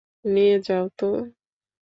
নিয়ে 0.25 0.55
যাও 0.67 0.85
তো। 0.97 1.07